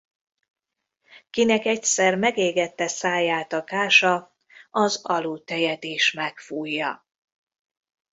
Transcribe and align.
Kinek 1.29 1.65
egyszer 1.65 2.15
megégette 2.17 2.87
száját 2.87 3.53
a 3.53 3.63
kása, 3.63 4.35
az 4.71 4.99
aludttejet 5.05 5.83
is 5.83 6.11
megfújja. 6.11 7.05